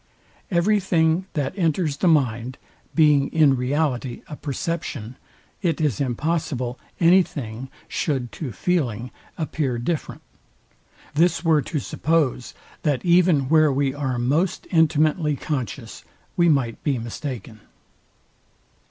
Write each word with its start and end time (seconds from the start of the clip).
Every 0.49 0.79
thing 0.79 1.27
that 1.33 1.55
enters 1.55 1.97
the 1.97 2.07
mind, 2.07 2.57
being 2.95 3.27
in 3.27 3.55
reality 3.55 4.23
a 4.27 4.35
perception, 4.35 5.15
it 5.61 5.79
is 5.79 6.01
impossible 6.01 6.79
any 6.99 7.21
thing 7.21 7.69
should 7.87 8.31
to 8.31 8.51
feeling 8.51 9.11
appear 9.37 9.77
different. 9.77 10.23
This 11.13 11.45
were 11.45 11.61
to 11.61 11.77
suppose, 11.77 12.55
that 12.81 13.05
even 13.05 13.41
where 13.47 13.71
we 13.71 13.93
are 13.93 14.17
most 14.17 14.65
intimately 14.71 15.35
conscious, 15.35 16.03
we 16.35 16.49
might 16.49 16.81
be 16.83 16.97
mistaken. 16.97 17.59